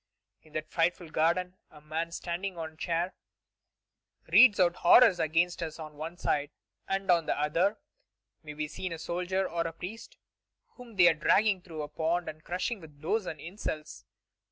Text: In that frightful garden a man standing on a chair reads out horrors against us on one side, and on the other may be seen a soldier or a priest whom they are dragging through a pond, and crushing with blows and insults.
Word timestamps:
In 0.41 0.53
that 0.53 0.71
frightful 0.71 1.11
garden 1.11 1.57
a 1.69 1.79
man 1.79 2.09
standing 2.11 2.57
on 2.57 2.71
a 2.73 2.75
chair 2.75 3.13
reads 4.33 4.59
out 4.59 4.77
horrors 4.77 5.19
against 5.19 5.61
us 5.61 5.77
on 5.77 5.95
one 5.95 6.17
side, 6.17 6.49
and 6.87 7.11
on 7.11 7.27
the 7.27 7.39
other 7.39 7.77
may 8.41 8.53
be 8.55 8.67
seen 8.67 8.93
a 8.93 8.97
soldier 8.97 9.47
or 9.47 9.67
a 9.67 9.73
priest 9.73 10.17
whom 10.69 10.95
they 10.95 11.07
are 11.07 11.13
dragging 11.13 11.61
through 11.61 11.83
a 11.83 11.87
pond, 11.87 12.27
and 12.27 12.43
crushing 12.43 12.81
with 12.81 12.99
blows 12.99 13.27
and 13.27 13.39
insults. 13.39 14.03